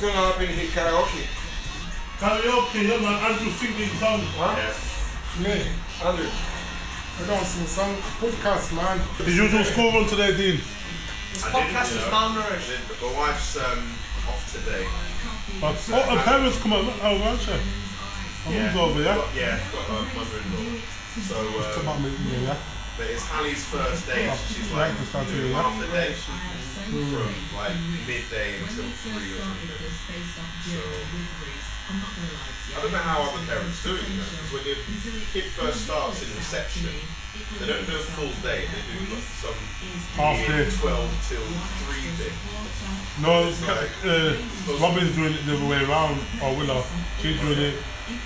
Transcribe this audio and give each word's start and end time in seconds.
What's 0.00 0.16
going 0.16 0.24
on 0.24 0.32
up 0.32 0.40
in 0.40 0.48
here? 0.48 0.72
Karaoke. 0.72 1.28
Karaoke, 2.16 2.88
yeah 2.88 2.96
man, 3.04 3.20
Andrew 3.20 3.52
singing 3.52 3.92
song. 4.00 4.24
Huh? 4.32 4.56
Me, 5.44 5.60
Andrew. 6.00 6.24
I 6.24 7.26
don't 7.28 7.44
sing 7.44 7.68
song. 7.68 7.92
Podcast, 8.16 8.72
man. 8.72 8.96
The 9.20 9.30
usual 9.30 9.62
school 9.62 9.92
run 9.92 10.08
today, 10.08 10.32
Dean. 10.32 10.56
This 11.36 11.44
podcast 11.44 11.92
is 11.92 12.00
know. 12.00 12.16
malnourished. 12.16 12.80
But 12.88 13.12
my 13.12 13.28
wife's 13.28 13.60
um, 13.60 13.92
off 14.24 14.40
today. 14.48 14.88
But, 15.60 15.76
oh, 15.92 16.16
her 16.16 16.24
parents 16.24 16.56
come 16.64 16.72
out. 16.72 16.88
Oh, 17.04 17.20
right, 17.20 17.36
sure. 17.36 17.60
Oh, 17.60 18.56
who's 18.56 18.80
over, 18.80 19.02
yeah? 19.04 19.20
Got, 19.20 19.36
yeah, 19.36 19.60
got 19.68 19.84
a 19.84 20.16
mother-in-law. 20.16 20.80
So, 21.28 21.36
Come 21.76 21.88
um, 21.88 22.06
on, 22.06 22.12
yeah, 22.24 22.40
yeah. 22.40 22.56
But 23.00 23.08
it's 23.08 23.24
Hallie's 23.32 23.64
first 23.64 24.04
day. 24.06 24.28
So 24.28 24.36
she's 24.52 24.68
like 24.76 24.92
it's 25.00 25.08
not 25.16 25.24
doing 25.24 25.40
too, 25.40 25.48
yeah. 25.48 25.62
half 25.64 25.80
the 25.80 25.88
day 25.88 26.12
from 26.12 27.32
like 27.56 27.72
midday 28.04 28.60
until 28.60 28.92
three 29.00 29.32
or 29.32 29.40
something. 29.40 29.72
So 30.68 30.76
I 32.76 32.82
don't 32.84 32.92
know 32.92 32.98
how 33.00 33.24
other 33.24 33.40
parents 33.48 33.80
do 33.82 33.96
it. 33.96 34.04
You 34.04 34.20
know, 34.20 34.28
'cause 34.28 34.52
when 34.52 34.64
your 34.68 34.76
kid 35.32 35.48
first 35.56 35.88
starts 35.88 36.20
in 36.22 36.28
reception, 36.36 36.92
they 37.58 37.66
don't 37.72 37.86
do 37.88 37.96
a 37.96 38.04
full 38.20 38.28
day. 38.44 38.68
They 38.68 38.82
do 38.92 39.16
like 39.16 39.24
some 39.40 39.56
Half 40.20 40.36
weird 40.46 40.68
day. 40.68 40.76
twelve 40.76 41.08
till 41.24 41.40
three 41.88 42.04
thing. 42.20 42.36
No, 43.24 43.48
It's 43.48 43.60
like- 43.64 43.96
uh, 44.04 44.36
Robin's 44.76 45.16
doing 45.16 45.32
it 45.34 45.46
the 45.46 45.56
other 45.56 45.66
way 45.66 45.80
around, 45.88 46.20
or 46.42 46.54
Willow. 46.54 46.84
She's 47.22 47.40
doing 47.40 47.58
it 47.58 47.76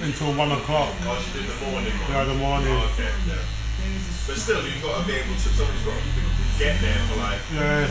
until 0.00 0.32
one 0.34 0.52
o'clock. 0.52 0.94
Oh, 1.04 1.18
she 1.26 1.42
did 1.42 1.50
the 1.50 1.58
morning 1.66 1.92
one. 1.98 2.10
Yeah, 2.12 2.24
the 2.24 2.34
morning. 2.34 2.70
Oh, 2.72 2.86
okay, 2.94 3.10
yeah. 3.26 3.34
But 4.30 4.38
still, 4.38 4.62
you've 4.62 4.78
got 4.78 5.02
to 5.02 5.06
be 5.10 5.18
able 5.18 5.34
to. 5.34 5.48
Somebody's 5.50 5.82
got 5.82 5.98
to 5.98 6.06
get 6.62 6.78
there 6.78 7.02
for 7.10 7.18
like. 7.18 7.42
Yeah. 7.50 7.90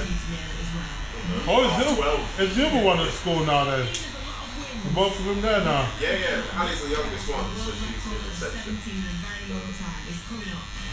Oh, 1.51 1.67
is 1.67 1.71
half 1.75 1.83
the, 1.83 1.99
12. 1.99 2.39
is 2.47 2.55
the 2.55 2.63
other 2.67 2.79
one 2.85 2.99
at 3.03 3.11
school 3.11 3.43
now 3.43 3.65
then? 3.67 3.83
Are 3.83 4.93
both 4.95 5.19
of 5.19 5.25
them 5.27 5.41
there 5.43 5.59
now? 5.67 5.83
Yeah, 5.99 6.15
yeah. 6.15 6.41
Hallie's 6.55 6.79
the 6.79 6.95
youngest 6.95 7.27
one, 7.27 7.43
so 7.59 7.75
she's 7.75 7.91
in 8.07 8.23
reception. 8.23 8.79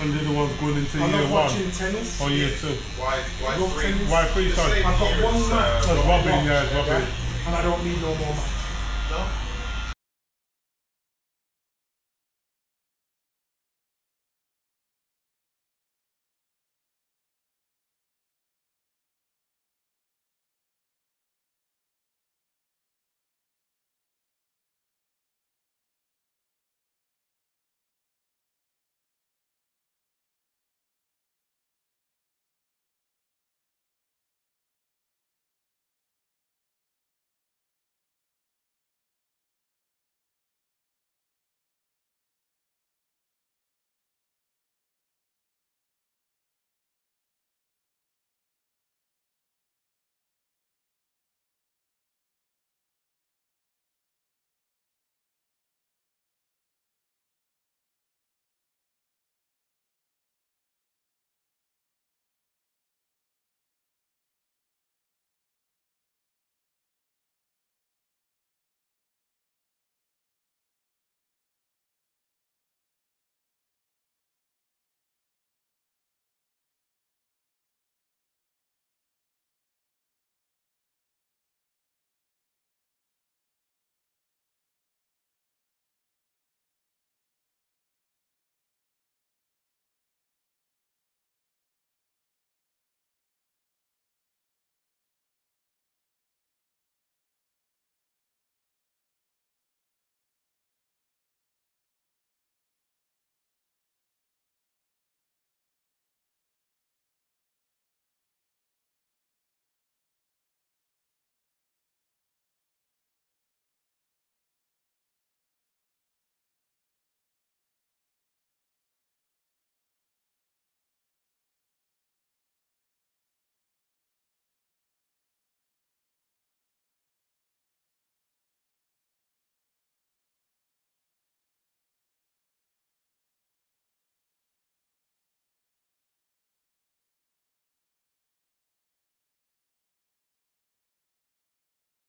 And 0.03 0.13
the 0.13 0.19
other 0.27 0.35
one's 0.35 0.53
going 0.59 0.77
into 0.83 0.99
I 0.99 1.07
year 1.15 1.23
love 1.23 1.31
one 1.31 1.45
watching 1.47 1.71
tennis. 1.71 2.21
or 2.21 2.29
year 2.31 2.51
two? 2.59 2.75
Why? 2.99 3.23
Why 3.39 3.57
Rob 3.57 3.71
three? 3.71 3.83
tennis. 3.95 4.11
Why 4.11 4.27
three, 4.35 4.49
The 4.51 4.57
sorry? 4.59 4.83
I've 4.83 4.99
got 4.99 5.15
one 5.23 5.35
as, 5.37 5.49
match. 5.49 5.85
uh, 5.87 5.95
That's 5.95 6.07
Robin, 6.11 6.45
yeah, 6.45 6.63
it's 6.67 6.75
Robin. 6.75 7.01
Yeah. 7.07 7.47
And 7.47 7.55
I 7.55 7.63
don't 7.63 7.85
need 7.87 8.03
no 8.03 8.13
more 8.19 8.35
match. 8.35 8.51
No. 9.15 9.46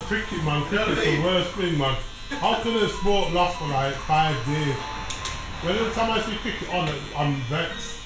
Cricket, 0.07 0.41
man, 0.45 0.63
cricket's 0.63 1.03
the 1.03 1.21
worst 1.21 1.51
thing, 1.51 1.77
man. 1.77 1.97
How 2.39 2.61
can 2.61 2.77
a 2.77 2.87
sport 2.87 3.33
last 3.33 3.57
for 3.57 3.67
like 3.67 3.93
five 3.93 4.35
days? 4.45 4.73
When 5.63 5.75
every 5.75 5.91
time 5.91 6.11
I 6.11 6.21
see 6.21 6.37
cricket 6.37 6.73
on, 6.73 6.87
I'm 7.13 7.35
vexed. 7.51 7.99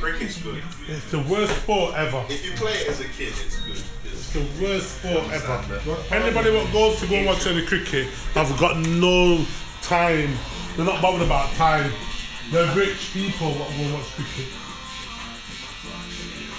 Cricket's 0.00 0.40
good. 0.40 0.62
It's 0.88 1.10
the 1.10 1.20
worst 1.28 1.54
sport 1.60 1.94
ever. 1.96 2.24
If 2.30 2.42
you 2.42 2.52
play 2.52 2.72
it 2.72 2.88
as 2.88 3.00
a 3.00 3.04
kid, 3.04 3.34
it's 3.36 3.60
good. 3.60 3.82
It's 4.04 4.32
the 4.32 4.46
worst 4.62 4.98
sport 4.98 5.30
ever. 5.30 5.62
Anybody 6.10 6.50
that 6.50 6.72
goes 6.72 7.00
to 7.00 7.06
go 7.06 7.16
and 7.16 7.26
watch 7.26 7.46
any 7.46 7.66
cricket 7.66 8.08
I've 8.34 8.58
got 8.58 8.78
no 8.78 9.44
time. 9.82 10.32
They're 10.74 10.86
not 10.86 11.02
bothered 11.02 11.20
about 11.20 11.50
time. 11.56 11.92
They're 12.50 12.74
rich 12.74 13.12
people 13.12 13.50
that 13.50 13.68
will 13.76 13.92
watch 13.92 14.08
cricket. 14.16 14.52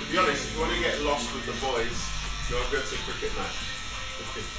To 0.06 0.12
be 0.12 0.18
honest, 0.19 0.46
if 0.46 0.53
you 0.53 0.62
want 0.62 0.74
to 0.75 0.81
get 0.81 1.02
lost 1.02 1.34
with 1.34 1.47
the 1.47 1.53
boys, 1.66 1.97
go 2.52 2.62
go 2.69 2.80
to 2.80 2.96
a 2.96 3.00
cricket 3.09 3.36
match. 3.36 3.77
Cricket. 4.18 4.50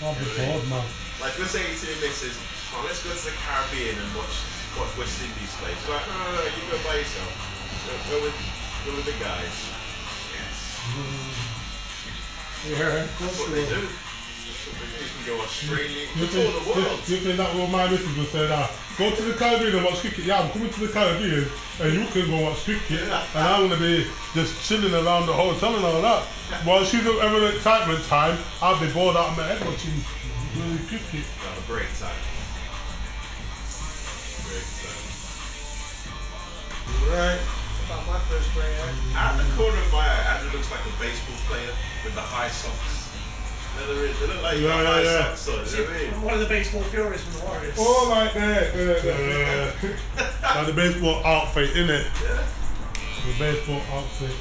I'll 0.00 0.14
be 0.14 0.24
bored, 0.38 0.64
man. 0.70 0.86
Like, 1.18 1.34
let's 1.36 1.50
say 1.50 1.66
to 1.66 1.84
your 1.90 2.00
missus, 2.00 2.38
oh, 2.72 2.86
let's 2.86 3.02
go 3.02 3.10
to 3.10 3.24
the 3.26 3.34
Caribbean 3.42 3.98
and 3.98 4.10
watch, 4.14 4.46
watch 4.78 4.94
West 4.96 5.18
Indies 5.20 5.52
play. 5.58 5.74
She's 5.74 5.90
like, 5.90 6.06
no, 6.06 6.14
no, 6.14 6.38
no, 6.38 6.46
you 6.46 6.62
go 6.70 6.78
by 6.86 7.02
yourself. 7.02 7.28
Go, 7.84 7.92
go 8.08 8.16
with, 8.24 8.38
go 8.86 8.94
with 8.94 9.06
the 9.10 9.18
guys. 9.18 9.50
Yeah, 12.70 12.86
what 12.86 12.86
they 12.86 12.86
do. 12.86 13.08
That's 13.18 13.38
what 13.40 13.50
they 13.50 13.66
do. 13.66 13.82
You 16.16 16.26
can 16.26 16.40
You 17.06 17.18
can 17.18 17.36
that 17.36 17.54
will 17.54 17.66
my 17.68 17.88
missus 17.88 18.16
will 18.16 18.24
say 18.24 18.46
that? 18.46 18.70
Go 18.98 19.14
to 19.14 19.22
the 19.22 19.32
Caribbean 19.34 19.76
and 19.76 19.84
watch 19.84 20.00
cricket. 20.00 20.24
Yeah, 20.24 20.40
I'm 20.40 20.50
coming 20.50 20.70
to 20.70 20.80
the 20.80 20.88
Caribbean 20.88 21.46
and 21.80 21.92
you 21.94 22.06
can 22.06 22.30
go 22.30 22.42
watch 22.42 22.64
cricket 22.64 23.02
and 23.02 23.12
I'm 23.34 23.68
gonna 23.68 23.80
be 23.80 24.06
just 24.34 24.60
chilling 24.66 24.92
around 24.92 25.26
the 25.26 25.32
hotel 25.32 25.76
and 25.76 25.84
all 25.84 26.02
that. 26.02 26.24
While 26.64 26.84
she's 26.84 27.02
having 27.02 27.42
excitement 27.54 28.04
time, 28.04 28.38
I'll 28.60 28.78
be 28.80 28.92
bored 28.92 29.16
out 29.16 29.30
of 29.30 29.36
my 29.36 29.46
head 29.46 29.60
watching 29.66 30.04
bloody 30.54 30.78
cricket. 30.86 31.24
Have 31.44 31.58
a 31.58 31.66
great 31.66 31.88
time. 31.98 32.16
Right. 37.08 37.40
About 37.86 38.06
my 38.06 38.18
first 38.28 38.48
player. 38.50 38.76
Out 39.16 39.36
the 39.38 39.44
corner 39.56 39.78
of 39.78 39.92
my 39.92 39.98
eye, 39.98 40.36
Andrew 40.36 40.58
looks 40.58 40.70
like 40.70 40.80
a 40.80 41.00
baseball 41.00 41.36
player 41.48 41.72
with 42.04 42.14
the 42.14 42.20
high 42.20 42.48
socks. 42.48 42.99
They 43.78 43.86
look, 43.86 44.18
they 44.18 44.26
look 44.26 44.42
like 44.42 44.58
you 44.58 44.66
Yeah, 44.68 44.82
got 44.82 44.86
high 44.86 45.02
yeah, 45.02 45.10
yeah. 45.10 45.34
socks 45.34 45.48
on. 45.48 45.54
You 45.54 45.84
know 45.84 45.90
what 45.90 46.00
I 46.00 46.10
mean? 46.10 46.22
One 46.22 46.34
of 46.34 46.40
the 46.40 46.46
baseball 46.46 46.82
furies 46.82 47.22
from 47.22 47.32
the 47.40 47.46
Warriors. 47.46 47.74
Oh, 47.78 48.06
like 48.10 48.34
that. 48.34 48.74
Uh, 48.74 49.86
Uh, 50.50 50.54
like 50.56 50.66
the 50.66 50.72
baseball 50.72 51.24
outfit, 51.24 51.70
innit? 51.74 52.04
Yeah. 52.22 52.44
The 53.26 53.38
baseball 53.38 53.80
outfit. 53.92 54.34